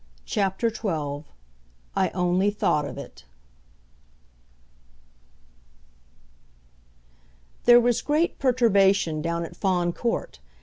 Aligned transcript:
CHAPTER 0.25 0.73
XII 0.73 1.25
"I 1.95 2.09
Only 2.15 2.49
Thought 2.49 2.85
of 2.85 2.97
It" 2.97 3.23
There 7.65 7.79
was 7.79 8.01
great 8.01 8.39
perturbation 8.39 9.21
down 9.21 9.45
at 9.45 9.55
Fawn 9.55 9.93
Court. 9.93 10.39